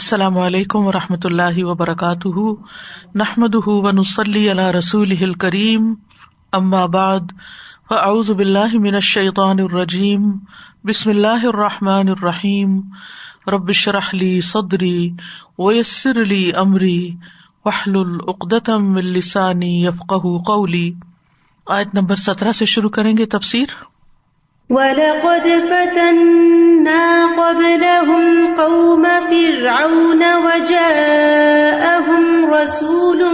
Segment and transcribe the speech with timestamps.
[0.00, 2.38] السلام علیکم و رحمۃ اللہ وبرکاتہ۔
[3.14, 5.94] نحمد ونسلی علیہ رسول کریم
[6.86, 7.20] بعد،
[7.88, 10.32] فاعوذ باللہ من الشیطان الرجیم۔
[10.84, 12.80] بسم اللہ الرحمٰن الرحیم۔
[13.46, 15.10] ربش رحلی صدری
[15.58, 17.14] ویسر علی عمری
[17.64, 20.14] وحل العقدم السانی یفق
[20.46, 20.92] قولی۔
[21.66, 23.66] آیت نمبر سترہ سے شروع کریں گے تفسیر۔
[24.70, 32.24] وَلَقَدْ فَتَنَّا قَبْلَهُمْ قَوْمَ فِرْعَوْنَ وَجَاءَهُمْ
[32.54, 33.24] رَسُولٌ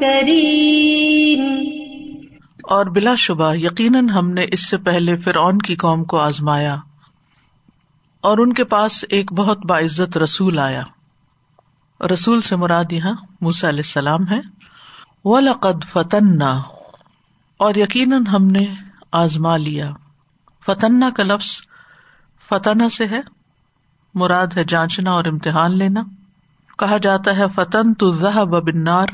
[0.00, 1.62] كَرِيمٌ
[2.62, 6.76] اور بلا شبہ یقیناً ہم نے اس سے پہلے فرعون کی قوم کو آزمایا
[8.20, 10.82] اور ان کے پاس ایک بہت باعزت رسول آیا۔
[12.12, 14.40] رسول سے مراد یہاں موسا علیہ السلام ہے۔
[15.24, 16.62] وَلَقَدْ فَتَنَّا
[17.58, 18.66] اور یقیناً ہم نے
[19.12, 19.90] آزما لیا۔
[20.66, 21.60] فتنا کا لفظ
[22.48, 23.20] فتح سے ہے،
[24.14, 26.02] مراد ہے جانچنا اور امتحان لینا۔
[26.78, 29.06] کہا جاتا ہے فتن تو زہ بنار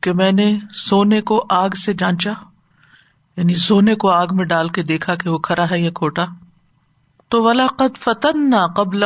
[0.00, 2.30] کہ میں نے سونے کو آگ سے جانچا
[3.36, 6.26] یعنی سونے کو آگ میں ڈال کے دیکھا کہ وہ کھڑا ہے یا کھوٹا۔
[7.28, 9.02] تو ولاقت فتن نہ قبل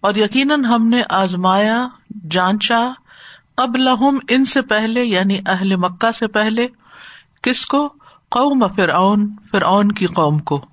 [0.00, 1.88] اور یقیناً ہم نے آزمایا،
[2.30, 2.92] جانچا
[3.56, 3.88] قبل
[4.28, 6.66] ان سے پہلے یعنی اہل مکہ سے پہلے،
[7.42, 7.94] کس کو؟
[8.32, 10.64] قوم فرعون فرعون کی قوم کو۔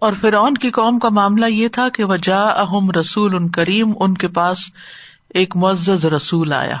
[0.00, 4.14] اور فرعون کی قوم کا معاملہ یہ تھا کہ وجا اہم رسول ان کریم، ان
[4.14, 4.58] کے پاس
[5.34, 6.76] ایک معزز رسول آیا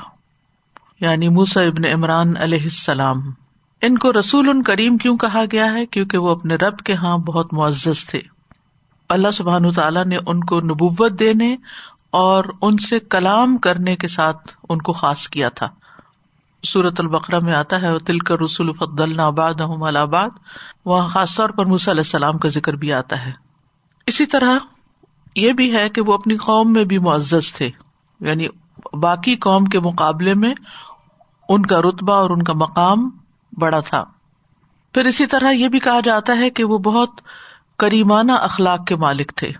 [1.00, 3.30] یعنی موسا ابن عمران علیہ السلام۔
[3.82, 7.18] ان کو رسول ان کریم کیوں کہا گیا ہے؟ کیونکہ وہ اپنے رب کے یہاں
[7.18, 8.20] بہت معزز تھے۔
[9.08, 11.56] اللہ سبحان تعالیٰ نے ان کو نبوت دینے
[12.10, 15.68] اور ان سے کلام کرنے کے ساتھ ان کو خاص کیا تھا۔
[16.66, 19.54] صورت البقرہ میں آتا ہے تل کر رسول فد آباد
[19.96, 20.28] آباد
[20.84, 23.32] وہاں خاص طور پر موسی علیہ السلام کا ذکر بھی آتا ہے۔
[24.06, 24.58] اسی طرح
[25.36, 27.70] یہ بھی ہے کہ وہ اپنی قوم میں بھی معزز تھے۔
[28.20, 28.46] یعنی
[29.00, 30.54] باقی قوم کے مقابلے میں
[31.48, 33.10] ان کا رتبہ اور ان کا مقام
[33.58, 34.04] بڑا تھا۔
[34.94, 37.10] پھر اسی طرح یہ بھی کہا جاتا ہے کہ وہ بہت
[37.78, 39.50] کریمانہ اخلاق کے مالک تھے۔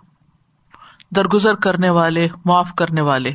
[1.17, 3.33] درگزر کرنے والے، معاف کرنے والے۔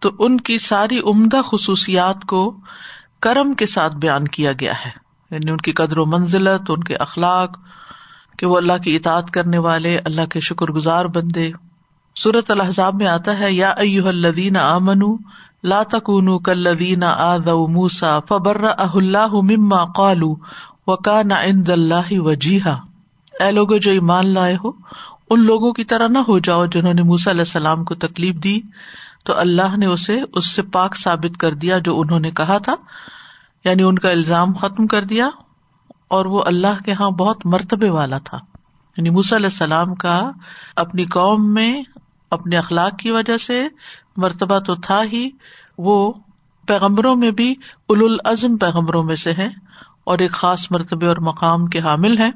[0.00, 2.56] تو ان کی ساری عمدہ خصوصیات کو
[3.22, 4.90] کرم کے ساتھ بیان کیا گیا ہے۔
[5.30, 7.58] یعنی ان کی قدر و منزلت، ان کے اخلاق،
[8.38, 11.50] کہ وہ اللہ کی اطاعت کرنے والے، اللہ کے شکر گزار بندے۔
[12.22, 14.78] صورت الحضاب میں آتا ہے، یا ایو الدین آ
[15.62, 17.36] لا تکون کلدین آ
[17.68, 20.34] موسا فبر اہ اللہ مما قالو
[20.86, 22.76] و کا نا اند اللہ وجیحا
[23.40, 24.70] اے لوگ جو ایمان لائے ہو،
[25.30, 28.60] ان لوگوں کی طرح نہ ہو جاؤ جنہوں نے موسا علیہ السلام کو تکلیف دی۔
[29.24, 32.74] تو اللہ نے اسے اس سے پاک ثابت کر دیا جو انہوں نے کہا تھا
[33.64, 35.30] یعنی ان کا الزام ختم کر دیا
[36.08, 38.38] اور وہ اللہ کے یہاں بہت مرتبے والا تھا۔
[38.96, 40.30] یعنی علیہ السلام کا
[40.76, 41.82] اپنی قوم میں
[42.30, 43.68] اپنے اخلاق کی وجہ سے
[44.16, 45.30] مرتبہ تو تھا ہی،
[45.78, 46.12] وہ
[46.66, 47.54] پیغمبروں میں بھی
[47.88, 49.48] اول العزم پیغمبروں میں سے ہے
[50.04, 52.30] اور ایک خاص مرتبے اور مقام کے حامل ہیں۔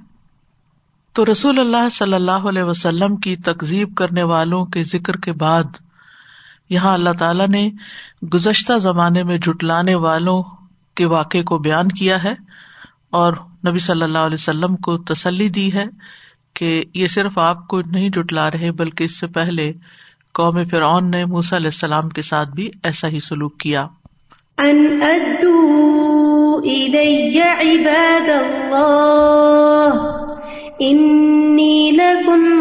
[1.12, 5.64] تو رسول اللہ صلی اللہ علیہ وسلم کی تقزیب کرنے والوں کے ذکر کے بعد
[6.74, 7.70] یہاں اللہ تعالیٰ نے
[8.34, 10.42] گزشتہ زمانے میں جٹلانے والوں
[10.94, 12.34] کے واقعے کو بیان کیا ہے
[13.10, 13.32] اور
[13.68, 15.84] نبی صلی اللہ علیہ وسلم کو تسلی دی ہے
[16.54, 19.72] کہ یہ صرف آپ کو نہیں جٹلا رہے بلکہ اس سے پہلے
[20.32, 23.86] قوم فرعون نے موسا علیہ السلام کے ساتھ بھی ایسا ہی سلوک کیا۔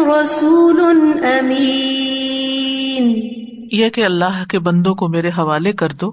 [0.06, 0.80] رسول
[1.24, 2.13] امین۔
[3.74, 6.12] یہ کہ اللہ کے بندوں کو میرے حوالے کر دو۔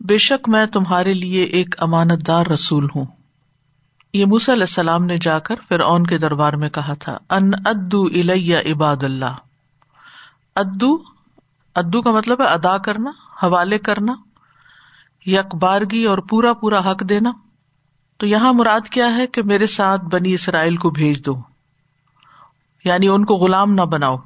[0.00, 3.04] بے شک میں تمہارے لیے ایک امانت دار رسول ہوں۔
[4.12, 7.50] یہ موسی علیہ السلام نے جا کر پھر اون کے دربار میں کہا تھا، ان
[7.64, 9.36] ادو الیہ عباد اللہ۔
[10.56, 10.96] ادو
[11.74, 13.10] ادو کا مطلب ہے ادا کرنا،
[13.42, 14.14] حوالے کرنا
[15.26, 17.32] یکبارگی اور پورا پورا حق دینا۔
[18.16, 21.42] تو یہاں مراد کیا ہے کہ میرے ساتھ بنی اسرائیل کو بھیج دو۔
[22.84, 24.16] یعنی ان کو غلام نہ بناؤ۔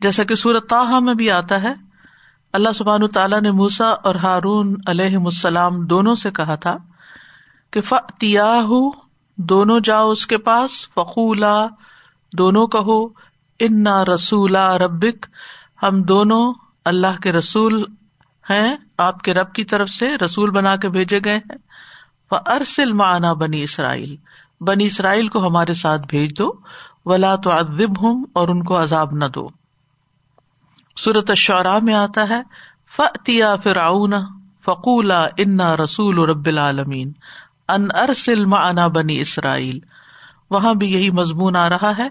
[0.00, 1.91] جیسا کہ سورت تاہا میں بھی آتا ہے
[2.52, 6.76] اللہ سبحان تعالیٰ نے موسا اور ہارون علیہ السلام دونوں سے کہا تھا
[7.70, 8.62] کہ فتیا
[9.36, 11.66] دونوں جاؤ اس کے پاس، فقولا،
[12.32, 13.04] دونوں کہو،
[13.60, 15.26] انا رسولا ربک،
[15.82, 16.54] ہم دونوں
[16.84, 17.84] اللہ کے رسول
[18.50, 21.56] ہیں، آپ کے رب کی طرف سے رسول بنا کے بھیجے گئے ہیں۔
[22.46, 24.16] ارسل معنا بنی اسرائیل
[24.60, 26.52] بنی اسرائیل کو ہمارے ساتھ بھیج دو،
[27.04, 29.48] ولا تو ادب ہوں اور ان کو عذاب نہ دو۔
[30.98, 32.42] صورت شعرا میں آتا ہے
[32.90, 34.14] فتیا فرعون،
[34.64, 37.12] فقولا انا رسول رب العالمین،
[37.68, 39.78] ان ارسل معنا بنی اسرائیل۔
[40.50, 42.08] وہاں بھی یہی مضمون آ رہا ہے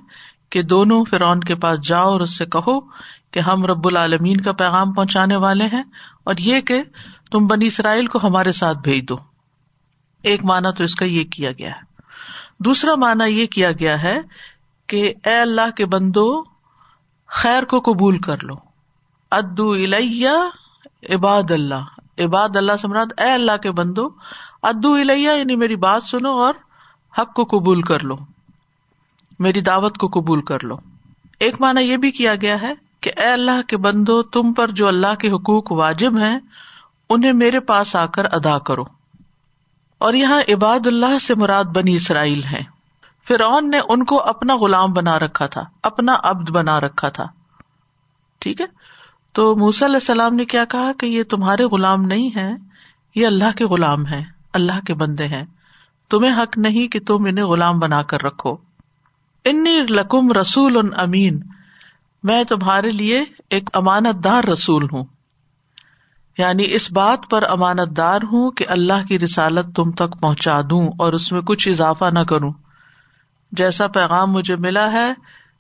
[0.49, 2.79] کہ دونوں فرعون کے پاس جاؤ اور اس سے کہو
[3.31, 5.83] کہ ہم رب العالمین کا پیغام پہنچانے والے ہیں
[6.23, 6.83] اور یہ کہ
[7.31, 9.17] تم بنی اسرائیل کو ہمارے ساتھ بھیج دو۔
[10.23, 11.81] ایک مانا تو اس کا یہ کیا گیا ہے۔
[12.59, 14.19] دوسرا مانا یہ کیا گیا ہے
[14.87, 16.43] کہ اے اللہ کے بندو،
[17.27, 18.70] خیر کو قبول کر لو۔
[19.31, 20.29] ادو الیہ
[21.09, 24.09] عباد اللہ۔ عباد اللہ سمراد اے اللہ کے بندو،
[24.63, 26.53] ادو الیہ یعنی میری بات سنو اور
[27.17, 28.15] حق کو قبول کر لو۔
[29.39, 30.77] میری دعوت کو قبول کر لو۔
[31.39, 34.87] ایک مانا یہ بھی کیا گیا ہے کہ اے اللہ کے بندو، تم پر جو
[34.87, 36.39] اللہ کے حقوق واجب ہیں،
[37.09, 38.83] انہیں میرے پاس آ کر ادا کرو۔
[39.97, 42.61] اور یہاں عباد اللہ سے مراد بنی اسرائیل ہے
[43.27, 47.27] فرعون نے ان کو اپنا غلام بنا رکھا تھا، اپنا ابد بنا رکھا تھا۔
[48.39, 48.80] ٹھیک ہے؟
[49.33, 52.51] تو موسی علیہ السلام نے کیا کہا کہ یہ تمہارے غلام نہیں ہے
[53.15, 54.23] یہ اللہ کے غلام ہے
[54.53, 55.45] اللہ کے بندے ہیں۔
[56.09, 58.57] تمہیں حق نہیں کہ تم انہیں غلام بنا کر رکھو۔
[59.45, 61.39] انی لکم رسول امین،
[62.23, 65.05] میں تمہارے لیے ایک امانت دار رسول ہوں۔
[66.37, 70.89] یعنی اس بات پر امانت دار ہوں کہ اللہ کی رسالت تم تک پہنچا دوں
[70.99, 72.51] اور اس میں کچھ اضافہ نہ کروں۔
[73.51, 75.13] جیسا پیغام مجھے ملا ہے،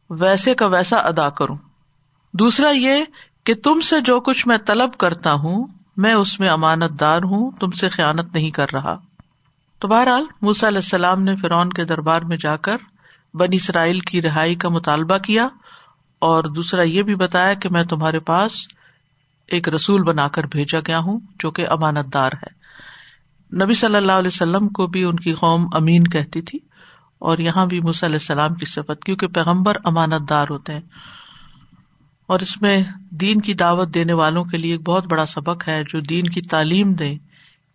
[0.09, 1.57] ویسے کا ویسا ادا کروں۔
[2.33, 3.03] دوسرا یہ
[3.43, 5.67] کہ تم سے جو کچھ میں طلب کرتا ہوں،
[5.97, 8.95] میں اس میں امانت دار ہوں، تم سے خیانت نہیں کر رہا۔
[9.79, 12.77] تو بہرحال، موسی علیہ السلام نے فرعون کے دربار میں جا کر
[13.33, 15.47] بنی اسرائیل کی رہائی کا مطالبہ کیا
[16.19, 18.51] اور دوسرا یہ بھی بتایا کہ میں تمہارے پاس
[19.47, 22.61] ایک رسول بنا کر بھیجا گیا ہوں جو کہ امانت دار ہے۔
[23.63, 26.59] نبی صلی اللہ علیہ وسلم کو بھی ان کی قوم امین کہتی تھی
[27.19, 30.81] اور یہاں بھی علیہ السلام کی صفت، کیونکہ پیغمبر امانت دار ہوتے ہیں۔
[32.31, 35.83] اور اس میں دین کی دعوت دینے والوں کے لیے ایک بہت بڑا سبق ہے
[35.83, 37.17] جو دین کی تعلیم دیں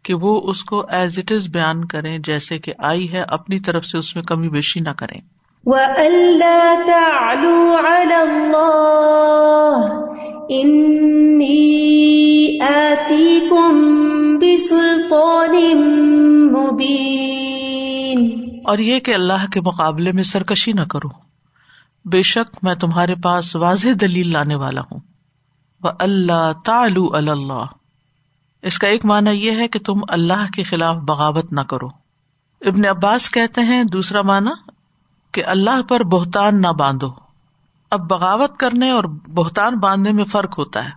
[0.02, 3.84] کہ وہ اس کو ایز اٹ از بیان کریں جیسے کہ آئی ہے اپنی طرف
[3.84, 5.20] سے اس میں کمی بیشی نہ کریں۔
[18.64, 21.25] اور یہ کہ اللہ کے مقابلے میں سرکشی نہ کرو۔
[22.06, 25.00] بے شک میں تمہارے پاس واضح دلیل لانے والا ہوں۔
[25.82, 27.64] وہ اللہ تعلو اللہ
[28.62, 31.88] اس کا ایک معنی یہ ہے کہ تم اللہ کے خلاف بغاوت نہ کرو۔
[32.60, 34.50] ابن عباس کہتے ہیں، دوسرا معنی،
[35.32, 37.10] کہ اللہ پر بہتان نہ باندھو۔
[37.90, 39.04] اب بغاوت کرنے اور
[39.34, 40.90] بہتان باندھنے میں فرق ہوتا ہے۔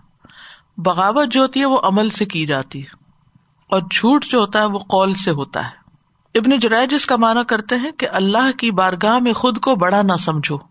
[0.78, 2.98] بغاوت جو ہوتی ہے وہ عمل سے کی جاتی ہے،
[3.70, 7.42] اور جھوٹ جو ہوتا ہے وہ قول سے ہوتا ہے۔ ابن جرائج اس کا مانا
[7.42, 10.69] کرتے ہیں کہ اللہ کی بارگاہ میں خود کو بڑا نہ سمجھو۔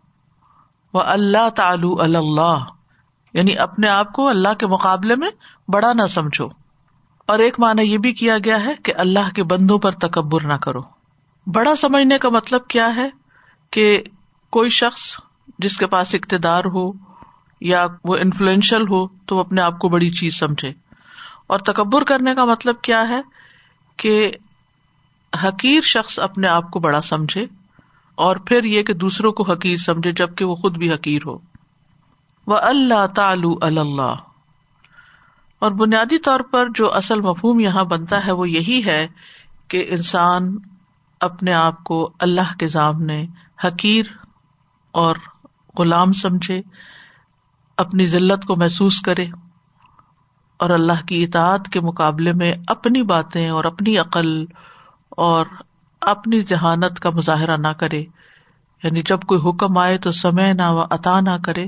[0.94, 2.65] وہ اللہ تعلو اللہ
[3.33, 5.30] یعنی اپنے آپ کو اللہ کے مقابلے میں
[5.68, 6.47] بڑا نہ سمجھو۔
[7.25, 10.53] اور ایک مانا یہ بھی کیا گیا ہے کہ اللہ کے بندوں پر تکبر نہ
[10.53, 10.81] کرو۔
[11.47, 13.09] بڑا سمجھنے کا مطلب کیا ہے
[13.71, 14.03] کہ
[14.50, 15.18] کوئی شخص
[15.59, 16.91] جس کے پاس اقتدار ہو
[17.62, 20.71] یا وہ انفلوئنشل ہو تو وہ اپنے آپ کو بڑی چیز سمجھے۔
[21.47, 23.21] اور تکبر کرنے کا مطلب کیا ہے
[23.97, 24.31] کہ
[25.44, 27.45] حقیر شخص اپنے آپ کو بڑا سمجھے۔
[28.19, 31.38] اور پھر یہ کہ دوسروں کو حقیر سمجھے جبکہ وہ خود بھی حقیر ہو۔
[32.48, 34.16] وہ اللہ تعلو اللہ
[35.60, 39.07] اور بنیادی طور پر جو اصل مفہوم یہاں بنتا ہے وہ یہی ہے
[39.68, 40.57] کہ انسان
[41.19, 43.25] اپنے آپ کو اللہ کے سامنے
[43.63, 44.06] حقیر
[44.92, 45.15] اور
[45.77, 46.62] غلام سمجھے،
[47.77, 49.25] اپنی ذلت کو محسوس کرے
[50.57, 54.46] اور اللہ کی اطاعت کے مقابلے میں اپنی باتیں اور اپنی عقل
[55.10, 55.46] اور
[56.01, 58.03] اپنی ذہانت کا مظاہرہ نہ کرے۔
[58.83, 61.65] یعنی جب کوئی حکم آئے تو سمے نہ عطا نہ کرے،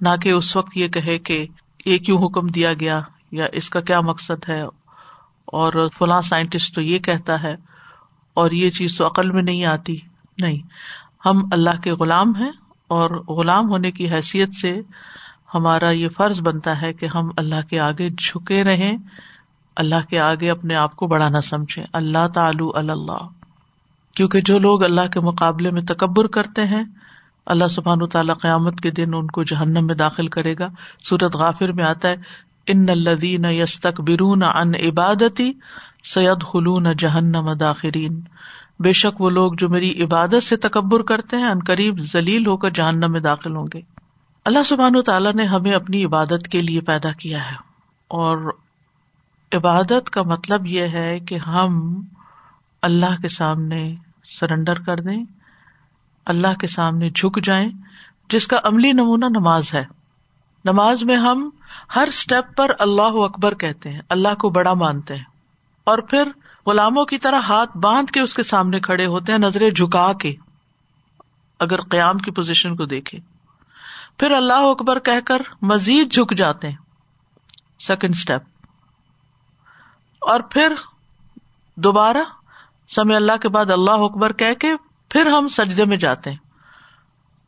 [0.00, 1.46] نہ کہ اس وقت یہ کہے کہ
[1.86, 3.00] یہ کیوں حکم دیا گیا
[3.32, 4.62] یا اس کا کیا مقصد ہے؟
[5.48, 7.54] اور فلاں سائنٹسٹ تو یہ کہتا ہے،
[8.36, 9.96] اور یہ چیز تو عقل میں نہیں آتی۔
[10.38, 10.58] نہیں،
[11.24, 12.50] ہم اللہ کے غلام ہیں
[12.90, 14.80] اور غلام ہونے کی حیثیت سے
[15.54, 18.96] ہمارا یہ فرض بنتا ہے کہ ہم اللہ کے آگے جھکے رہیں،
[19.76, 23.22] اللہ کے آگے اپنے آپ کو بڑا نہ سمجھے اللہ تعالو اللہ۔
[24.14, 26.82] کیونکہ جو لوگ اللہ کے مقابلے میں تکبر کرتے ہیں،
[27.46, 30.68] اللہ سبحان تعالیٰ قیامت کے دن ان کو جہنم میں داخل کرے گا۔
[31.04, 32.16] سورت غافر میں آتا ہے،
[32.66, 35.52] ان الدین یس تک برون ان عبادتی
[36.04, 38.20] سید خلون جہنم داخرین۔
[38.78, 42.56] بے شک وہ لوگ جو میری عبادت سے تکبر کرتے ہیں، ان قریب ذلیل ہو
[42.56, 43.80] کر جہنم میں داخل ہوں گے۔
[44.44, 47.56] اللہ سبحان و تعالیٰ نے ہمیں اپنی عبادت کے لیے پیدا کیا ہے۔
[48.08, 48.52] اور
[49.52, 52.02] عبادت کا مطلب یہ ہے کہ ہم
[52.82, 55.24] اللہ کے سامنے سرنڈر کر دیں،
[56.26, 57.70] اللہ کے سامنے جھک جائیں،
[58.30, 59.84] جس کا عملی نمونہ نماز ہے۔
[60.64, 61.50] نماز میں ہم
[61.96, 65.24] ہر اسٹیپ پر اللہ اکبر کہتے ہیں، اللہ کو بڑا مانتے ہیں۔
[65.84, 66.28] اور پھر
[66.66, 70.34] غلاموں کی طرح ہاتھ باندھ کے اس کے سامنے کھڑے ہوتے ہیں، نظریں جھکا کے۔
[71.60, 73.18] اگر قیام کی پوزیشن کو دیکھے
[74.18, 76.76] پھر اللہ اکبر کہہ کر مزید جھک جاتے ہیں۔
[77.80, 78.42] سیکنڈ اسٹیپ
[80.20, 80.74] اور پھر
[81.76, 82.18] دوبارہ
[82.94, 84.72] سمے اللہ کے بعد اللہ اکبر کہہ کے
[85.08, 86.36] پھر ہم سجدے میں جاتے ہیں،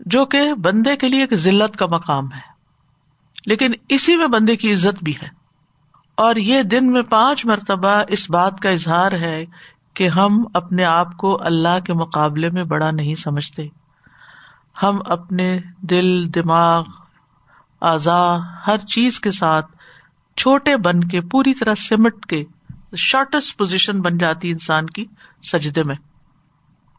[0.00, 2.54] جو کہ بندے کے لیے ایک ذلت کا مقام ہے۔
[3.46, 5.28] لیکن اسی میں بندے کی عزت بھی ہے۔
[6.14, 9.44] اور یہ دن میں پانچ مرتبہ اس بات کا اظہار ہے
[9.94, 13.62] کہ ہم اپنے آپ کو اللہ کے مقابلے میں بڑا نہیں سمجھتے۔
[14.82, 16.84] ہم اپنے دل، دماغ
[17.82, 19.76] اعضا ہر چیز کے ساتھ
[20.36, 22.44] چھوٹے بن کے پوری طرح سمٹ کے
[22.96, 25.04] شارٹیسٹ پوزیشن بن جاتی انسان کی
[25.52, 25.94] سجدے میں۔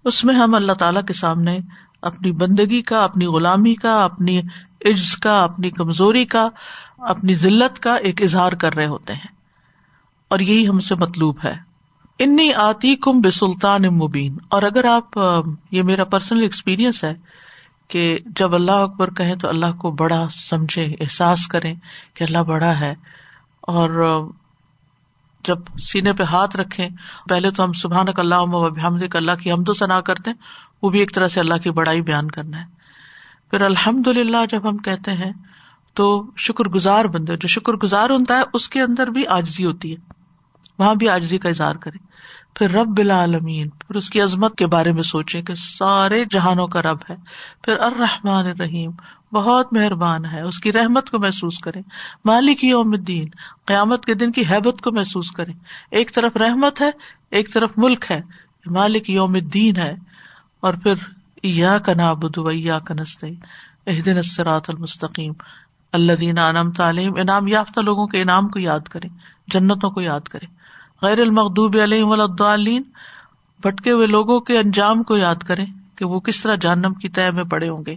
[0.03, 1.57] اس میں ہم اللہ تعالی کے سامنے
[2.01, 4.39] اپنی بندگی کا، اپنی غلامی کا، اپنی
[4.85, 6.49] عجز کا، اپنی کمزوری کا،
[6.97, 9.35] اپنی ذلت کا ایک اظہار کر رہے ہوتے ہیں۔
[10.27, 11.53] اور یہی ہم سے مطلوب ہے۔
[12.19, 15.19] انی آتی کم بے سلطان مبین۔ اور اگر آپ،
[15.71, 17.13] یہ میرا پرسنل ایکسپیرئنس ہے
[17.87, 21.75] کہ جب اللہ اکبر کہیں تو اللہ کو بڑا سمجھے، احساس کریں
[22.13, 22.95] کہ اللہ بڑا ہے۔
[23.61, 23.89] اور
[25.45, 26.89] جب سینے پہ ہاتھ رکھے
[27.29, 28.35] پہلے تو ہم سبحان اللہ
[29.13, 30.37] اللہ کی حمد و ثنا کرتے ہیں،
[30.81, 32.65] وہ بھی ایک طرح سے اللہ کی بڑائی بیان کرنا ہے۔
[33.51, 35.31] پھر الحمد للہ جب ہم کہتے ہیں،
[35.93, 39.91] تو شکر گزار بندے، جو شکر گزار ہوتا ہے، اس کے اندر بھی آجزی ہوتی
[39.91, 40.15] ہے۔
[40.79, 42.14] وہاں بھی آجزی کا اظہار کرے
[42.55, 46.81] پھر رب العالمین، پھر اس کی عظمت کے بارے میں سوچے کہ سارے جہانوں کا
[46.81, 47.15] رب ہے،
[47.63, 48.91] پھر الرحمن الرحیم،
[49.33, 51.81] بہت مہربان ہے، اس کی رحمت کو محسوس کرے
[52.25, 53.27] مالک یوم الدین،
[53.65, 55.51] قیامت کے دن کی حیبت کو محسوس کرے
[55.91, 56.89] ایک طرف رحمت ہے،
[57.31, 58.21] ایک طرف ملک ہے۔
[58.65, 59.93] مالک یوم الدین ہے،
[60.59, 60.95] اور پھر
[61.43, 63.35] یا کا نابود یا کا نسطین
[64.05, 65.33] دن اسرات المستقیم۔
[65.93, 69.07] اللہ دین انعام تعلیم انعام یافتہ لوگوں کے انعام کو یاد کرے
[69.47, 70.45] جنتوں کو یاد کرے
[71.01, 72.83] غیر المقوب علیہ ولادین
[73.61, 77.31] بھٹکے ہوئے لوگوں کے انجام کو یاد کرے کہ وہ کس طرح جہنم کی طے
[77.31, 77.95] میں پڑے ہوں گے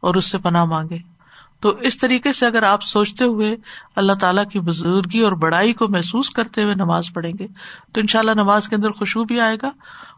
[0.00, 0.98] اور اس سے پناہ مانگے۔
[1.60, 3.56] تو اس طریقے سے اگر آپ سوچتے ہوئے
[3.96, 7.46] اللہ تعالیٰ کی بزرگی اور بڑائی کو محسوس کرتے ہوئے نماز پڑھیں گے،
[7.92, 9.70] تو ان شاء اللہ نماز کے اندر خوشبو بھی آئے گا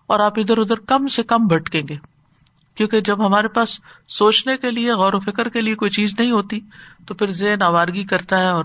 [0.07, 1.97] اور آپ ادھر ادھر کم سے کم بھٹکیں گے۔
[2.75, 6.31] کیونکہ جب ہمارے پاس سوچنے کے لیے، غور و فکر کے لیے کوئی چیز نہیں
[6.31, 6.61] ہوتی،
[7.07, 8.65] تو پھر ذہن آوارگی کرتا ہے اور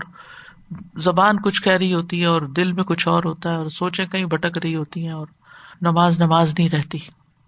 [0.96, 4.06] زبان کچھ کہہ رہی ہوتی ہے اور دل میں کچھ اور ہوتا ہے اور سوچیں
[4.06, 5.26] کہیں بھٹک رہی ہوتی ہیں اور
[5.80, 6.98] نماز نماز نہیں رہتی۔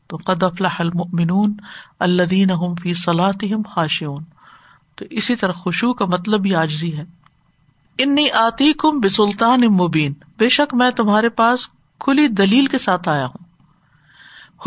[0.06, 1.54] تو قد افلاح المؤمنون
[1.98, 4.24] الذین هم فی صلاتهم خاشعون۔
[4.96, 7.04] تو اسی طرح خوشو کا مطلب بھی آجزی ہے۔
[7.98, 13.26] انی آتی کم بسلطان مبین۔ بے شک میں تمہارے پاس کھلی دلیل کے ساتھ آیا
[13.26, 13.44] ہوں۔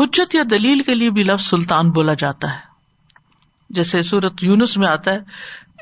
[0.00, 2.58] حجت یا دلیل کے لیے بھی لفظ سلطان بولا جاتا ہے۔
[3.70, 5.18] جیسے سورت یونس میں آتا ہے،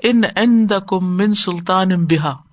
[0.02, 0.66] ان ان
[1.00, 2.51] من سلطان بہا۔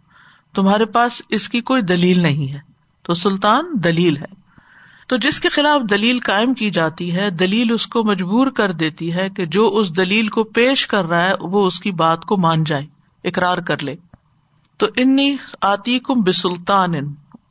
[0.56, 2.60] تمہارے پاس اس کی کوئی دلیل نہیں ہے۔
[3.04, 4.40] تو سلطان دلیل ہے۔
[5.08, 9.14] تو جس کے خلاف دلیل قائم کی جاتی ہے، دلیل اس کو مجبور کر دیتی
[9.14, 12.38] ہے کہ جو اس دلیل کو پیش کر رہا ہے، وہ اس کی بات کو
[12.38, 12.86] مان جائے،
[13.24, 13.96] اقرار کر لے۔
[14.78, 16.94] تو انی آتی کم بسلطان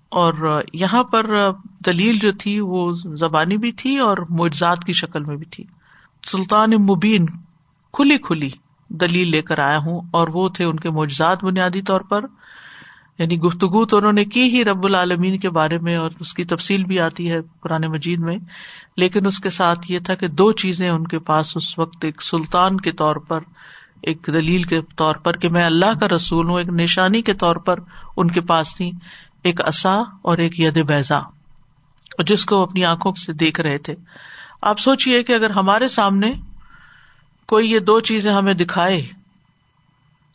[0.08, 1.50] اور یہاں پر
[1.86, 5.64] دلیل جو تھی، وہ زبانی بھی تھی اور معجزات کی شکل میں بھی تھی۔
[6.30, 7.26] سلطان مبین
[7.92, 8.50] کھلی کھلی
[8.88, 12.24] دلیل لے کر آیا ہوں اور وہ تھے ان کے معجزات بنیادی طور پر۔
[13.18, 16.44] یعنی گفتگو تو انہوں نے کی ہی رب العالمین کے بارے میں اور اس کی
[16.44, 18.38] تفصیل بھی آتی ہے قرآن مجید میں،
[18.96, 22.22] لیکن اس کے ساتھ یہ تھا کہ دو چیزیں ان کے پاس اس وقت ایک
[22.22, 23.40] سلطان کے طور پر،
[24.02, 27.56] ایک دلیل کے طور پر کہ میں اللہ کا رسول ہوں، ایک نشانی کے طور
[27.56, 27.80] پر
[28.16, 28.90] ان کے پاس تھی
[29.42, 31.20] ایک اصا اور ایک ید بیزا
[32.26, 33.94] جس کو اپنی آنکھوں سے دیکھ رہے تھے۔
[34.62, 36.32] آپ سوچیے کہ اگر ہمارے سامنے
[37.46, 39.06] کوئی یہ دو چیزیں ہمیں دکھائے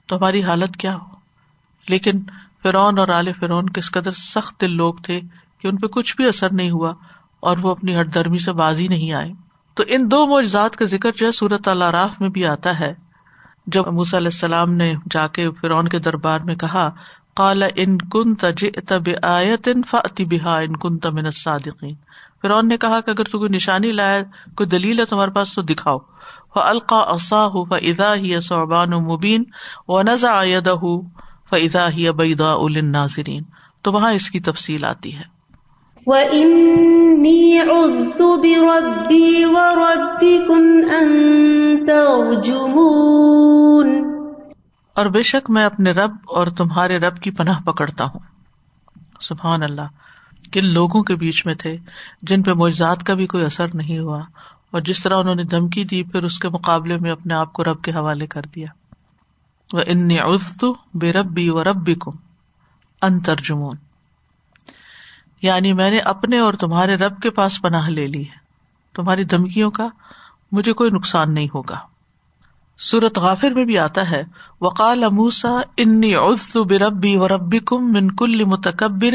[0.05, 1.05] تو ہماری حالت کیا ہو؟
[1.89, 2.11] لیکن
[2.63, 5.21] فرعون اور عال فرعون کس قدر سخت دل لوگ تھے
[5.61, 6.93] کہ ان پہ کچھ بھی اثر نہیں ہوا
[7.39, 9.31] اور وہ اپنی ہر درمی سے بازی نہیں آئے۔
[9.73, 12.93] تو ان دو معجزات کا ذکر جو ہے سورت اللہ راف میں بھی آتا ہے۔
[13.67, 16.89] جب موس علیہ السلام نے جا کے فرعون کے دربار میں کہا
[17.35, 21.95] کالا ان کن تج تب آیت ان فاطی بحا ان کن تمن صادقین
[22.41, 24.23] فرعون نے کہا کہ اگر تو کوئی نشانی لایا
[24.55, 25.97] کوئی دلیل ہے تمہارے پاس تو دکھاؤ۔
[26.55, 29.43] وہ القا اصا ہُ ادا ہی صعبان و مبین
[29.87, 31.01] و نزا ہُ
[31.53, 33.43] فضا ہی ابیدا الناظرین
[33.81, 35.33] تو وہاں اس کی تفصیل آتی ہے۔
[44.95, 48.19] اور بے شک میں اپنے رب اور تمہارے رب کی پناہ پکڑتا ہوں۔
[49.21, 49.87] سبحان اللہ
[50.51, 51.77] کن لوگوں کے بیچ میں تھے
[52.21, 54.21] جن پہ معجزات کا بھی کوئی اثر نہیں ہوا
[54.71, 57.63] اور جس طرح انہوں نے دھمکی دی پھر اس کے مقابلے میں اپنے آپ کو
[57.63, 58.67] رب کے حوالے کر دیا۔
[59.73, 60.09] و ان
[60.93, 62.11] بے ربی و ربی کم
[63.01, 63.75] ان ترجمون۔
[65.41, 68.43] یعنی میں نے اپنے اور تمہارے رب کے پاس پناہ لے لی ہے۔
[68.95, 69.87] تمہاری دھمکیوں کا
[70.51, 71.79] مجھے کوئی نقصان نہیں ہوگا۔
[72.79, 74.23] سورت غافر میں بھی آتا ہے،
[74.61, 79.13] وقال اموسا انی عزت بربی و ربی کم من کل متکبر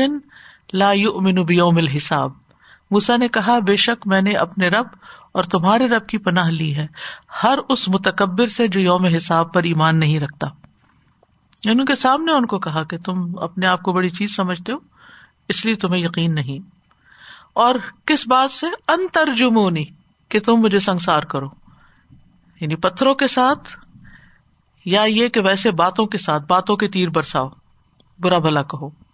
[0.73, 2.31] لا یؤمن بیوم الحساب۔
[2.91, 4.87] موسا نے کہا، بے شک میں نے اپنے رب
[5.39, 6.87] اور تمہارے رب کی پناہ لی ہے۔
[7.43, 10.47] ہر اس متکبر سے جو یوم حساب پر ایمان نہیں رکھتا۔
[11.65, 14.73] یعنی ان کے سامنے ان کو کہا کہ تم اپنے آپ کو بڑی چیز سمجھتے
[14.73, 14.79] ہو،
[15.49, 16.59] اس لیے تمہیں یقین نہیں۔
[17.53, 19.85] اور کس بات سے؟ انترجمونی،
[20.29, 21.49] کہ تم مجھے سنسار کرو۔
[22.61, 23.87] یعنی پتھروں کے ساتھ،
[24.85, 27.49] یا یہ کہ ویسے باتوں کے ساتھ، باتوں کے تیر برساؤ۔
[28.19, 29.08] برا بھلا کہو۔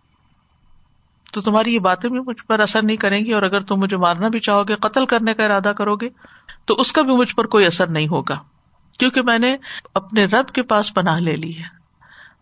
[1.34, 3.96] تو تمہاری یہ باتیں بھی مجھ پر اثر نہیں کریں گی اور اگر تم مجھے
[3.96, 6.08] مارنا بھی چاہو گے، قتل کرنے کا ارادہ کرو گے،
[6.64, 8.34] تو اس کا بھی مجھ پر کوئی اثر نہیں ہوگا۔
[8.98, 9.56] کیونکہ میں نے
[9.94, 11.64] اپنے رب کے پاس پناہ لے لی ہے،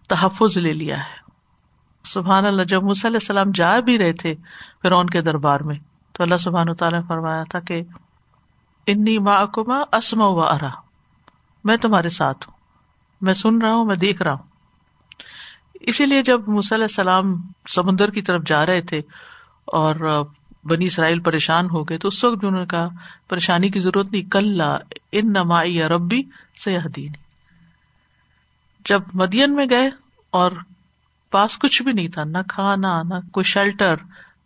[0.09, 1.23] تحفظ لے لیا ہے۔
[2.05, 4.35] سبحان اللہ، جب علیہ السلام جا بھی رہے تھے
[4.83, 5.77] فرعون کے دربار میں،
[6.13, 7.83] تو اللہ سبحان تعالیٰ نے فرمایا تھا کہ
[8.87, 9.17] انی
[9.53, 10.71] کما اسما و ارا،
[11.65, 12.57] میں تمہارے ساتھ ہوں۔
[13.21, 14.52] میں سن رہا ہوں، میں دیکھ رہا ہوں۔
[15.89, 17.35] اسی لیے جب علیہ السلام
[17.69, 19.01] سمندر کی طرف جا رہے تھے
[19.73, 20.25] اور
[20.65, 22.89] بنی اسرائیل پریشان ہو گئے تو اس وقت بھی انہوں نے کہا،
[23.29, 24.61] پریشانی کی ضرورت نہیں کل
[25.13, 26.23] ان نمائی یا ربی
[26.65, 27.21] سیاح دینی
[28.85, 29.91] جب مدین میں گئے
[30.31, 30.53] اور
[31.31, 33.97] پاس کچھ بھی نہیں تھا، نہ کھانا، نہ کوئی شیلٹر،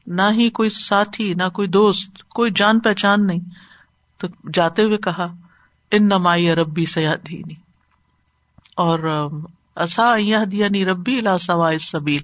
[0.07, 3.41] نہ ہی کوئی ساتھی، نہ کوئی دوست، کوئی جان پہچان نہیں،
[4.19, 5.27] تو جاتے ہوئے کہا،
[5.93, 7.55] ان نمائی ربی سیاح دینی
[8.77, 9.29] اور
[9.77, 10.17] اصا
[10.53, 11.21] دیا نی ربی
[11.81, 12.23] سبیل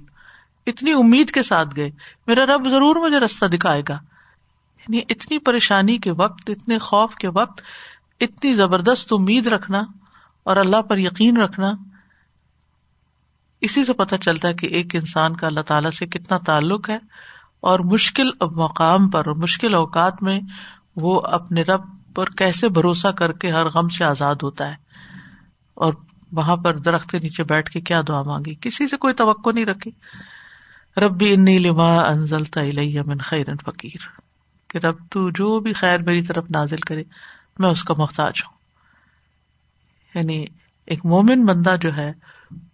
[0.66, 1.90] اتنی امید کے ساتھ گئے۔
[2.26, 3.94] میرا رب ضرور مجھے رستہ دکھائے گا۔
[4.78, 7.61] یعنی اتنی پریشانی کے وقت، اتنے خوف کے وقت،
[8.21, 9.82] اتنی زبردست امید رکھنا
[10.42, 11.73] اور اللہ پر یقین رکھنا۔
[13.61, 16.99] اسی سے پتہ چلتا ہے کہ ایک انسان کا اللہ تعالی سے کتنا تعلق ہے
[17.61, 20.40] اور مشکل مقام پر، مشکل اوقات میں
[20.97, 21.80] وہ اپنے رب
[22.14, 24.75] پر کیسے بھروسہ کر کے ہر غم سے آزاد ہوتا ہے۔
[25.75, 25.92] اور
[26.32, 29.64] وہاں پر درخت کے نیچے بیٹھ کے کیا دعا مانگی؟ کسی سے کوئی توقع نہیں
[29.64, 29.90] رکھی۔
[30.96, 32.60] ربی انی لما انزلتا
[33.07, 33.98] من خیر فقیر۔
[34.70, 37.02] کہ رب تو جو بھی خیر میری طرف نازل کرے،
[37.59, 38.57] میں اس کا محتاج ہوں۔
[40.18, 40.46] یعنی
[40.87, 42.12] ایک مومن بندہ جو ہے،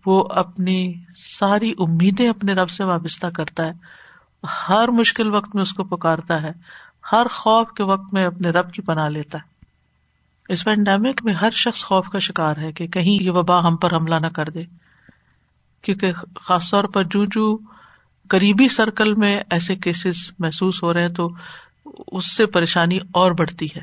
[0.06, 0.94] وہ اپنی
[1.38, 3.72] ساری امیدیں اپنے رب سے وابستہ کرتا ہے۔
[4.68, 6.50] ہر مشکل وقت میں اس کو پکارتا ہے۔
[7.12, 9.57] ہر خوف کے وقت میں اپنے رب کی پناہ لیتا ہے۔
[10.48, 13.96] اس پینڈیمک میں ہر شخص خوف کا شکار ہے کہ کہیں یہ وبا ہم پر
[13.96, 14.62] حملہ نہ کر دے۔
[15.82, 17.58] کیونکہ خاص طور پر جو جو
[18.28, 21.28] قریبی سرکل میں ایسے کیسز محسوس ہو رہے ہیں تو
[22.12, 23.80] اس سے پریشانی اور بڑھتی ہے۔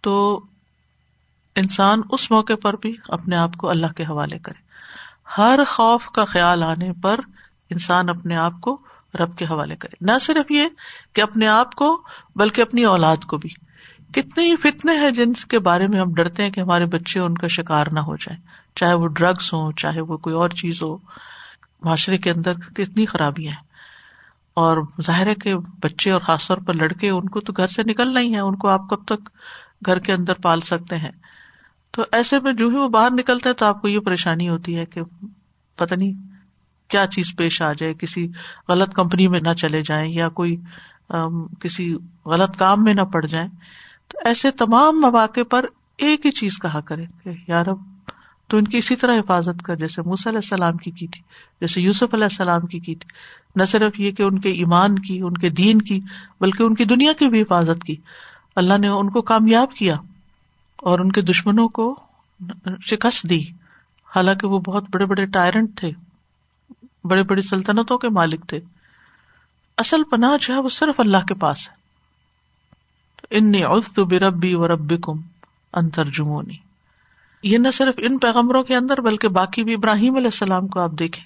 [0.00, 0.40] تو
[1.56, 4.62] انسان اس موقع پر بھی اپنے آپ کو اللہ کے حوالے کرے۔
[5.38, 7.20] ہر خوف کا خیال آنے پر
[7.70, 8.78] انسان اپنے آپ کو
[9.14, 10.64] رب کے حوالے کرے۔ نہ صرف یہ
[11.12, 12.02] کہ اپنے آپ کو
[12.36, 13.71] بلکہ اپنی اولاد کو بھی۔
[14.12, 17.38] کتنے ہی فتنے ہیں جن کے بارے میں ہم ڈرتے ہیں کہ ہمارے بچے ان
[17.38, 18.38] کا شکار نہ ہو جائے
[18.74, 20.96] چاہے وہ ڈرگس ہوں، چاہے وہ کوئی اور چیز ہو۔
[21.84, 23.64] معاشرے کے اندر کتنی خرابیاں ہیں۔
[24.54, 27.82] اور ظاہر ہے کہ بچے اور خاص طور پر لڑکے ان کو تو گھر سے
[27.82, 29.30] نکلنا ہی ہے، ان کو آپ کب تک
[29.86, 31.10] گھر کے اندر پال سکتے ہیں۔
[31.90, 34.78] تو ایسے میں جو ہی وہ باہر نکلتا ہے تو آپ کو یہ پریشانی ہوتی
[34.78, 35.00] ہے کہ
[35.76, 36.12] پتا نہیں
[36.88, 38.28] کیا چیز پیش آ جائے، کسی
[38.68, 40.56] غلط کمپنی میں نہ چلے جائیں یا کوئی
[41.60, 41.96] کسی
[42.26, 43.48] غلط کام میں نہ پڑ جائیں۔
[44.24, 47.66] ایسے تمام مواقع پر ایک ہی چیز کہا کرے کہ یار
[48.48, 51.20] تو ان کی اسی طرح حفاظت کر، جیسے موسی علیہ السلام کی کی تھی،
[51.60, 53.10] جیسے یوسف علیہ السلام کی کی تھی۔
[53.56, 56.00] نہ صرف یہ کہ ان کے ایمان کی، ان کے دین کی،
[56.40, 57.96] بلکہ ان کی دنیا کی بھی حفاظت کی۔
[58.56, 59.96] اللہ نے ان کو کامیاب کیا
[60.76, 62.00] اور ان کے دشمنوں کو
[62.86, 63.44] شکست دی۔
[64.16, 65.90] حالانکہ وہ بہت بڑے بڑے ٹائرنٹ تھے،
[67.04, 68.60] بڑے بڑی سلطنتوں کے مالک تھے۔
[69.78, 71.81] اصل پناہ جو ہے وہ صرف اللہ کے پاس ہے۔
[73.34, 73.52] ان
[74.04, 75.20] بربی و رب کم
[75.72, 76.56] انتر جمونی
[77.42, 80.90] یہ نہ صرف ان پیغمبروں کے اندر بلکہ باقی بھی ابراہیم علیہ السلام کو آپ
[80.90, 81.24] دیکھیں۔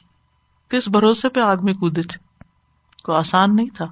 [0.70, 2.18] کس بھروسے پہ آگ میں کودے تھے
[3.04, 3.86] کو آسان نہیں تھا۔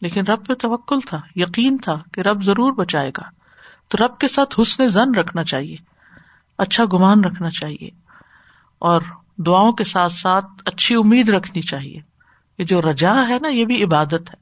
[0.00, 3.22] لیکن رب پہ توکل تھا، یقین تھا کہ رب ضرور بچائے گا۔
[3.88, 5.76] تو رب کے ساتھ حسن زن رکھنا چاہیے
[6.58, 7.90] اچھا گمان رکھنا چاہیے،
[8.78, 9.02] اور
[9.36, 12.00] دعاؤں کے ساتھ ساتھ اچھی امید رکھنی چاہیے۔
[12.58, 14.34] یہ جو رجا ہے نا، یہ بھی عبادت ہے۔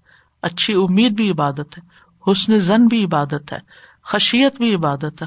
[0.42, 3.59] اچھی امید بھی عبادت ہے۔ حسن زن بھی عبادت ہے
[4.02, 5.26] خشیت بھی عبادت ہے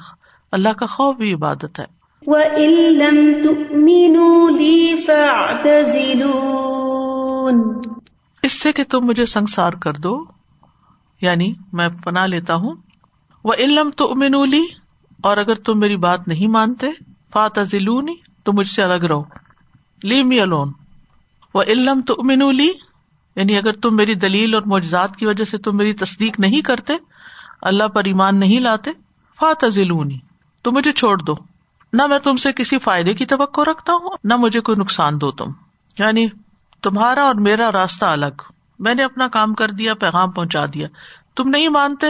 [0.52, 2.02] اللہ کا خوف بھی عبادت ہے۔
[8.44, 10.26] اس سے کہ تم مجھے سنسار کر دو
[11.22, 12.76] یعنی میں پناہ لیتا ہوں۔
[13.44, 14.64] وہ علم تو امنولی
[15.22, 16.88] اور اگر تم میری بات نہیں مانتے
[17.34, 19.24] فات ذلونی تو مجھ سے الگ رہو۔
[20.04, 20.72] لی می الون
[21.54, 22.72] وہ علم تو امنولی
[23.36, 26.94] یعنی اگر تم میری دلیل اور معجزات کی وجہ سے تم میری تصدیق نہیں کرتے،
[27.62, 28.92] اللہ پر ایمان نہیں لاتے
[29.40, 30.18] فات ذلونی
[30.62, 31.34] تو مجھے چھوڑ دو۔
[31.94, 35.32] نہ میں تم سے کسی فائدے کی توقع رکھتا ہوں، نہ مجھے کوئی نقصان دو
[35.32, 35.52] تم۔
[36.00, 36.28] یعنی
[36.82, 38.42] تمہارا اور میرا راستہ الگ۔
[38.80, 40.88] میں نے اپنا کام کر دیا، پیغام پہنچا دیا۔
[41.36, 42.08] تم نہیں مانتے،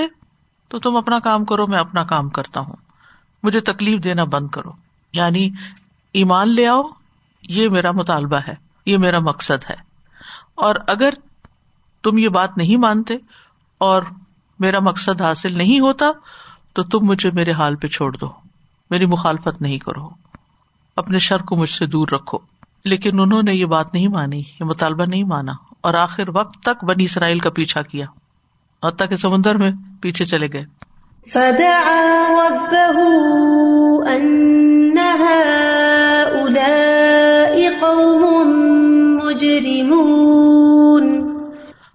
[0.68, 2.76] تو تم اپنا کام کرو، میں اپنا کام کرتا ہوں۔
[3.44, 4.72] مجھے تکلیف دینا بند کرو۔
[5.14, 5.50] یعنی
[6.14, 6.82] ایمان لے آؤ،
[7.44, 8.54] یہ میرا مطالبہ ہے،
[8.86, 9.91] یہ میرا مقصد ہے۔
[10.62, 11.14] اور اگر
[12.04, 13.14] تم یہ بات نہیں مانتے
[13.78, 14.04] اور
[14.60, 16.12] میرا مقصد حاصل نہیں ہوتا،
[16.74, 18.30] تو تم مجھے میرے حال پہ چھوڑ دو۔
[18.90, 20.10] میری مخالفت نہیں کرو۔
[20.96, 22.38] اپنے شر کو مجھ سے دور رکھو۔
[22.86, 26.84] لیکن انہوں نے یہ بات نہیں مانی، یہ مطالبہ نہیں مانا۔ اور آخر وقت تک
[26.84, 28.06] بنی اسرائیل کا پیچھا کیا۔
[28.88, 29.72] حتیٰ کہ سمندر میں
[30.02, 30.66] پیچھے چلے گئے۔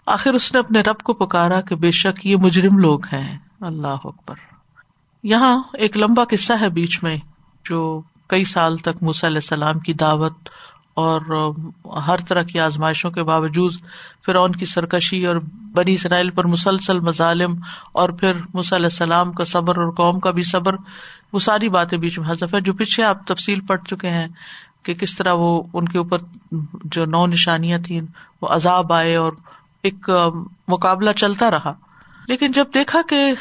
[0.07, 4.05] آخر اس نے اپنے رب کو پکارا کہ بے شک یہ مجرم لوگ ہیں۔ اللہ
[4.05, 4.35] اکبر۔
[5.23, 7.17] یہاں ایک لمبا قصہ ہے بیچ میں
[7.65, 10.49] جو کئی سال تک علیہ السلام کی دعوت
[10.95, 11.21] اور
[12.07, 13.73] ہر طرح کی آزمائشوں کے باوجود
[14.27, 15.37] فرعون کی سرکشی اور
[15.75, 17.55] بنی اسرائیل پر مسلسل مظالم
[17.93, 20.75] اور پھر علیہ السلام کا صبر اور قوم کا بھی صبر،
[21.33, 24.29] وہ ساری باتیں بیچ میں حذف ہے جو پیچھے آپ تفصیل پڑھ چکے ہیں
[24.83, 26.19] کہ کس طرح وہ ان کے اوپر
[26.85, 28.01] جو نو نشانیاں تھیں،
[28.43, 29.33] وہ عذاب آئے اور
[29.87, 30.11] ایک
[30.69, 31.75] مقابلہ چلتا رہا۔
[32.29, 33.35] لیکن جب دیکھا کہ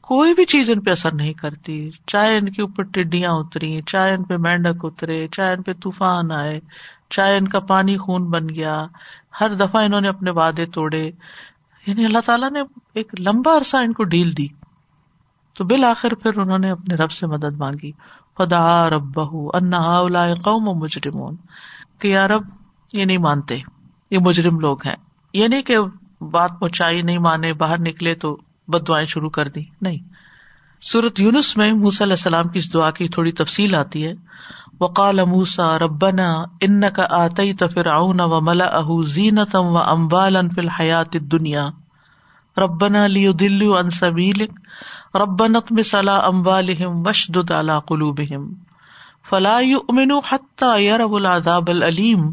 [0.00, 4.14] کوئی بھی چیز ان پہ اثر نہیں کرتی، چاہے ان کے اوپر ٹڈیاں اتری، چاہے
[4.14, 6.60] ان پہ مینڈک اترے، چاہے ان پہ طوفان آئے،
[7.10, 8.86] چاہے ان کا پانی خون بن گیا،
[9.40, 11.10] ہر دفعہ انہوں نے اپنے وعدے توڑے۔
[11.86, 12.60] یعنی اللہ تعالیٰ نے
[12.94, 14.46] ایک لمبا عرصہ ان کو ڈیل دی۔
[15.54, 17.92] تو بالآخر پھر انہوں نے اپنے رب سے مدد مانگی۔
[18.38, 19.50] خدا رب بہ
[20.34, 21.36] قوم و مجرمون۔
[21.98, 22.42] کہ یار رب،
[22.92, 23.58] یہ نہیں مانتے،
[24.10, 25.76] یہ مجرم لوگ ہیں۔ یہ نہیں کہ
[26.20, 28.36] بات پہنچائی، نہیں مانے، باہر نکلے تو
[28.68, 29.98] بد دعائیں شروع کر دی، نہیں۔
[30.82, 34.12] سورت یونس میں موسی علیہ السلام کی اس دعا کی تھوڑی تفصیل آتی ہے۔
[34.80, 41.12] وقال موسا ربنا ان کا آتی تفر و ملا اہ زینت و امبال فل حیات
[41.12, 41.68] دنیا
[42.58, 44.46] ربنا لی دلو ان سبیل
[45.14, 48.20] ربنت مسلا امبال وشد الا قلوب
[49.28, 49.56] فلا
[49.88, 52.30] امن حتى يروا العذاب العلیم۔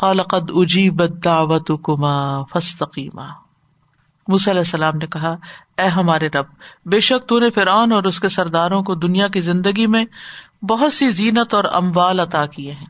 [0.00, 3.26] قد اجیبت دعوت کما فستقیما
[4.26, 5.36] علیہ السلام نے کہا،
[5.78, 6.44] اے ہمارے رب،
[6.86, 10.04] بے شک تو نے فرعون اور اس کے سرداروں کو دنیا کی زندگی میں
[10.68, 12.86] بہت سی زینت اور اموال عطا کیے ہیں۔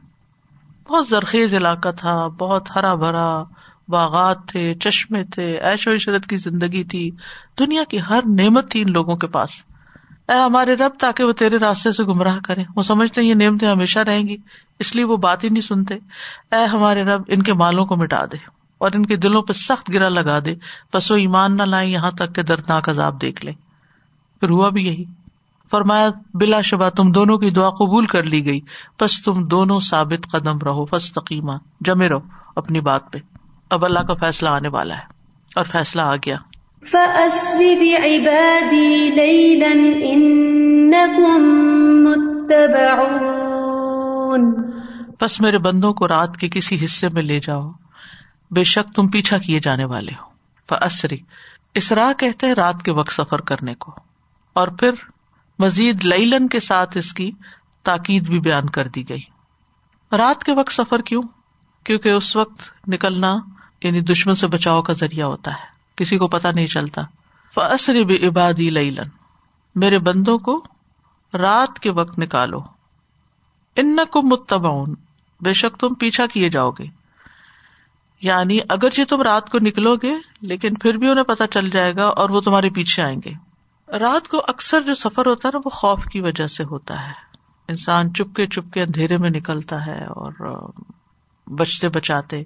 [0.88, 3.42] بہت زرخیز علاقہ تھا، بہت ہرا بھرا،
[3.88, 7.10] باغات تھے، چشمے تھے ایش و عشرت کی زندگی تھی۔
[7.58, 9.50] دنیا کی ہر نعمت تھی ان لوگوں کے پاس۔
[10.30, 13.98] اے ہمارے رب، تاکہ وہ تیرے راستے سے گمراہ کرے۔ وہ سمجھتے یہ نعمتیں ہمیشہ
[13.98, 14.36] رہیں گی،
[14.78, 15.94] اس لیے وہ بات ہی نہیں سنتے۔
[16.52, 18.36] اے ہمارے رب، ان کے مالوں کو مٹا دے
[18.78, 20.54] اور ان کے دلوں پہ سخت گرا لگا دے۔
[20.94, 23.52] بس وہ ایمان نہ لائے یہاں تک کہ دردناک عذاب دیکھ لے
[24.40, 25.04] پھر ہوا بھی یہی۔
[25.70, 28.60] فرمایا، بلا شبہ تم دونوں کی دعا قبول کر لی گئی۔
[29.00, 32.20] بس تم دونوں ثابت قدم رہو فس تقیمہ جمے رہو
[32.56, 33.18] اپنی بات پہ۔
[33.70, 35.02] اب اللہ کا فیصلہ آنے والا ہے
[35.56, 36.36] اور فیصلہ آ گیا۔
[45.20, 47.70] بس میرے بندوں کو رات کے کسی حصے میں لے جاؤ،
[48.50, 50.30] بے شک تم پیچھا کیے جانے والے ہو۔
[50.68, 51.16] فسری
[51.74, 53.94] اسرا کہتے رات کے وقت سفر کرنے کو۔
[54.52, 54.90] اور پھر،
[55.58, 57.32] مزید لئیلن کے ساتھ اس کی
[57.82, 59.22] تاکید بھی بیان کر دی گئی۔
[60.12, 61.22] رات کے وقت سفر کیوں؟
[61.84, 63.36] کیونکہ اس وقت نکلنا
[63.82, 67.02] یعنی دشمن سے بچاؤ کا ذریعہ ہوتا ہے۔ کسی کو پتا نہیں چلتا۔
[67.54, 69.08] فسری بھی عبادی لئیلن
[69.74, 70.64] میرے بندوں کو
[71.34, 72.60] رات کے وقت نکالو۔
[73.76, 74.94] ان کو متباؤن
[75.40, 76.84] بے شک تم پیچھا کیے جاؤ گے۔
[78.22, 82.04] یعنی اگرچہ تم رات کو نکلو گے، لیکن پھر بھی انہیں پتا چل جائے گا
[82.04, 83.32] اور وہ تمہارے پیچھے آئیں گے۔
[83.98, 87.12] رات کو اکثر جو سفر ہوتا ہے نا، وہ خوف کی وجہ سے ہوتا ہے۔
[87.68, 90.32] انسان چپ کے چپ کے اندھیرے میں نکلتا ہے اور
[91.46, 92.38] بچتے بچاتے۔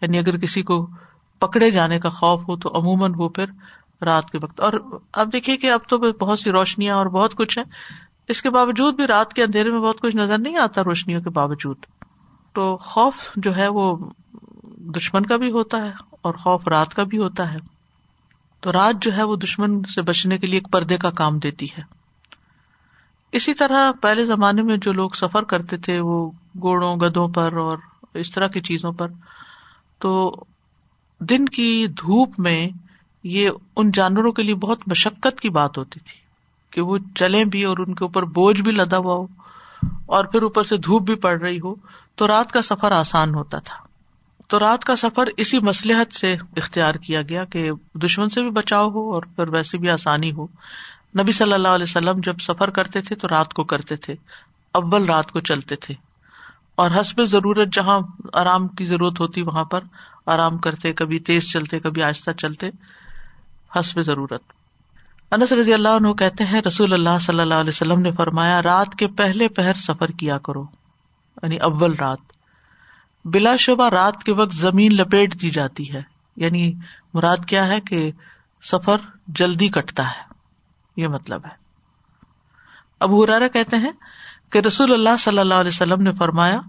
[0.00, 0.88] یعنی اگر کسی کو
[1.38, 3.44] پکڑے جانے کا خوف ہو تو عموماً وہ پھر
[4.04, 4.72] رات کے وقت اور
[5.12, 7.62] اب دیکھیے کہ اب تو بہت سی روشنیاں اور بہت کچھ ہے
[8.28, 11.30] اس کے باوجود بھی رات کے اندھیرے میں بہت کچھ نظر نہیں آتا روشنیوں کے
[11.30, 11.76] باوجود۔
[12.52, 13.96] تو خوف جو ہے وہ
[14.78, 15.92] دشمن کا بھی ہوتا ہے
[16.22, 17.58] اور خوف رات کا بھی ہوتا ہے۔
[18.60, 21.66] تو رات جو ہے وہ دشمن سے بچنے کے لیے ایک پردے کا کام دیتی
[21.78, 21.82] ہے۔
[23.32, 26.30] اسی طرح پہلے زمانے میں جو لوگ سفر کرتے تھے وہ
[26.62, 27.78] گوڑوں گدوں پر اور
[28.14, 29.06] اس طرح کی چیزوں پر،
[29.98, 30.34] تو
[31.20, 32.68] دن کی دھوپ میں
[33.24, 36.20] یہ ان جانوروں کے لیے بہت مشقت کی بات ہوتی تھی
[36.70, 39.26] کہ وہ چلے بھی اور ان کے اوپر بوجھ بھی لدا ہوا ہو
[40.06, 41.74] اور پھر اوپر سے دھوپ بھی پڑ رہی ہو
[42.14, 43.76] تو رات کا سفر آسان ہوتا تھا۔
[44.48, 48.90] تو رات کا سفر اسی مسلحت سے اختیار کیا گیا کہ دشمن سے بھی بچاؤ
[48.90, 50.46] ہو اور پھر ویسے بھی آسانی ہو۔
[51.18, 54.14] نبی صلی اللہ علیہ وسلم جب سفر کرتے تھے تو رات کو کرتے تھے،
[54.72, 55.94] اول رات کو چلتے تھے۔
[56.74, 58.00] اور حسب ضرورت جہاں
[58.32, 59.80] آرام کی ضرورت ہوتی وہاں پر
[60.26, 62.70] آرام کرتے، کبھی تیز چلتے، کبھی آہستہ چلتے،
[63.76, 64.42] حسب ضرورت۔
[65.30, 68.94] انس رضی اللہ عنہ کہتے ہیں، رسول اللہ صلی اللہ علیہ وسلم نے فرمایا، رات
[68.94, 70.64] کے پہلے پہر سفر کیا کرو
[71.42, 72.18] یعنی اول رات۔
[73.24, 76.02] بلا شبہ رات کے وقت زمین لپیٹ دی جاتی ہے۔
[76.36, 76.72] یعنی
[77.14, 78.12] مراد کیا ہے کہ
[78.62, 78.96] سفر
[79.28, 80.22] جلدی کٹتا ہے،
[80.96, 81.64] یہ مطلب ہے۔
[83.00, 83.92] ابو ہرارا کہتے ہیں
[84.50, 86.60] کہ رسول اللہ صلی اللہ علیہ وسلم نے فرمایا،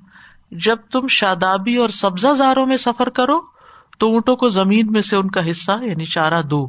[0.52, 3.42] جب تم شادابی اور سبزہ زاروں میں سفر کرو،
[3.98, 6.68] تو اونٹوں کو زمین میں سے ان کا حصہ یعنی چارہ دو۔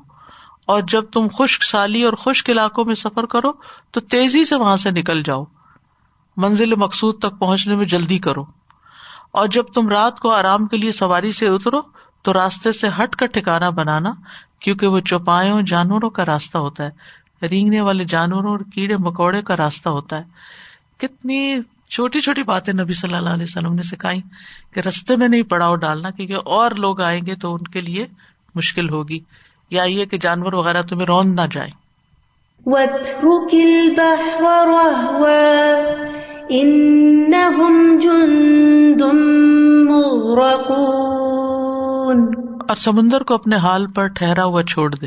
[0.66, 3.52] اور جب تم خشک سالی اور خشک علاقوں میں سفر کرو،
[3.90, 5.44] تو تیزی سے وہاں سے نکل جاؤ۔
[6.36, 8.44] منزل مقصود تک پہنچنے میں جلدی کرو۔
[9.30, 11.80] اور جب تم رات کو آرام کے لیے سواری سے اترو،
[12.22, 14.12] تو راستے سے ہٹ کر ٹھکانا بنانا،
[14.60, 16.90] کیونکہ وہ چوپایوں جانوروں کا راستہ ہوتا ہے۔
[17.48, 20.24] رینگنے والے جانوروں اور کیڑے مکوڑے کا راستہ ہوتا ہے۔
[20.98, 24.20] کتنی چھوٹی چھوٹی باتیں نبی صلی اللہ علیہ وسلم نے سکھائی
[24.74, 28.06] کہ رستے میں نہیں پڑاؤ ڈالنا کیونکہ اور لوگ آئیں گے تو ان کے لیے
[28.54, 29.20] مشکل ہوگی۔
[29.70, 31.72] یا یہ کہ جانور وغیرہ تمہیں روند نہ جائیں۔
[42.68, 45.06] اور سمندر کو اپنے حال پر ٹھہرا ہوا چھوڑ دے۔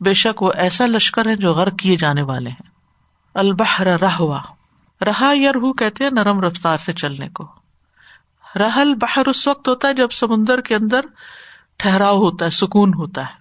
[0.00, 2.70] بے شک وہ ایسا لشکر ہے جو غرق کیے جانے والے ہیں۔
[3.34, 4.40] البحر رہوا
[5.04, 7.48] رہا یا رہ کہتے ہیں نرم رفتار سے چلنے کو۔
[8.56, 11.00] رحل بحر اس وقت ہوتا ہے جب سمندر کے اندر
[11.76, 13.34] ٹھہراؤ ہوتا ہے، سکون ہوتا ہے۔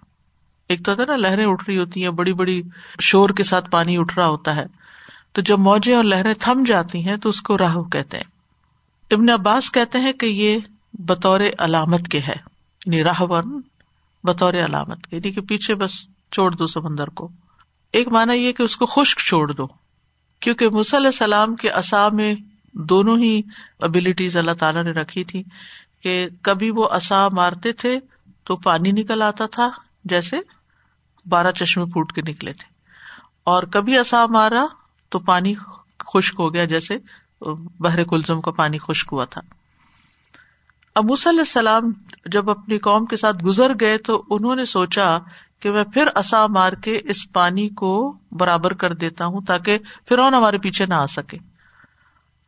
[0.70, 2.62] ایک تو ہوتا ہے نا، لہریں اٹھ رہی ہوتی ہیں، بڑی بڑی
[3.00, 4.66] شور کے ساتھ پانی اٹھ رہا ہوتا ہے۔
[5.34, 8.24] تو جب موجیں اور لہریں تھم جاتی ہیں تو اس کو راہ کہتے ہیں۔
[9.12, 10.60] ابن عباس کہتے ہیں کہ یہ
[10.94, 12.34] بطور علامت کے ہے
[12.86, 13.62] یعنی راہ ون
[14.24, 17.30] بطور علامت کے یعنی کہ پیچھے بس چھوڑ دو سمندر کو۔
[17.92, 19.68] ایک مانا یہ کہ اس کو خشک چھوڑ دو۔
[20.46, 22.36] کیونکہ علیہ السلام کے اصا میں
[22.74, 23.42] دونوں ہی
[23.80, 25.44] ابلیٹیز اللہ تعالیٰ نے رکھی تھی
[26.04, 28.00] کہ کبھی وہ اصا مارتے تھے
[28.44, 29.70] تو پانی نکل آتا تھا،
[30.06, 30.38] جیسے
[31.30, 32.74] بارہ چشمے پھوٹ کے نکلے تھے۔
[33.44, 34.66] اور کبھی اصا مارا
[35.10, 35.54] تو پانی
[36.00, 36.98] خشک ہو گیا، جیسے
[37.80, 39.42] بحر کلزم کا پانی خشک ہوا تھا۔
[40.96, 41.92] ابو علیہ السلام
[42.26, 45.18] جب اپنی قوم کے ساتھ گزر گئے تو انہوں نے سوچا
[45.60, 50.18] کہ میں پھر اصا مار کے اس پانی کو برابر کر دیتا ہوں تاکہ پھر
[50.18, 51.38] ہمارے پیچھے نہ آ سکے۔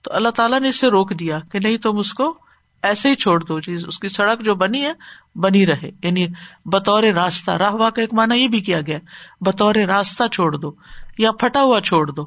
[0.02, 2.38] تو اللہ تعالیٰ نے اس سے روک دیا کہ نہیں تم اس کو
[2.84, 4.94] ایسے ہی چھوڑ دو۔ چیز اس کی سڑک جو بنی ہے،
[5.36, 6.28] بنی رہے۔ یعنی
[6.66, 9.00] بطور راستہ، راہ وا کا ایک مانا یہ بھی کیا گیا۔
[9.42, 10.72] بطور راستہ چھوڑ دو،
[11.18, 12.26] یا پھٹا ہوا چھوڑ دو،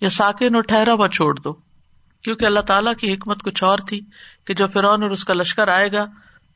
[0.00, 1.52] یا ساکن اور ٹھہرا ہوا چھوڑ دو۔
[2.22, 4.00] کیونکہ اللہ تعالیٰ کی حکمت کچھ اور تھی
[4.46, 6.06] کہ جو فرعون اور اس کا لشکر آئے گا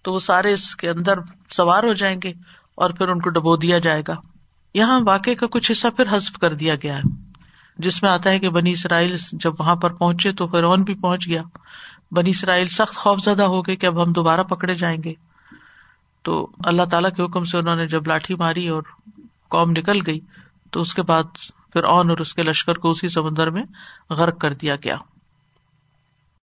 [0.02, 1.14] تو وہ سارے اس کے اندر
[1.50, 2.32] سوار ہو جائیں گے۔
[2.78, 4.14] اور پھر ان کو ڈبو دیا جائے گا۔
[4.74, 7.02] یہاں واقع کا کچھ حصہ پھر حذف کر دیا گیا ہے۔
[7.78, 11.28] جس میں آتا ہے کہ بنی اسرائیل جب وہاں پر پہنچے تو فرعون بھی پہنچ
[11.28, 11.42] گیا۔
[12.10, 15.14] بنی اسرائیل سخت خوف زدہ ہو گئے کہ اب ہم دوبارہ پکڑے جائیں گے۔
[16.22, 18.82] تو اللہ تعالیٰ کے حکم سے انہوں نے جب لاٹھی ماری اور
[19.48, 20.20] قوم نکل گئی
[20.70, 21.22] تو اس کے بعد
[21.72, 23.62] پھر اون اور اس کے لشکر کو اسی سمندر میں
[24.10, 24.96] غرق کر دیا گیا۔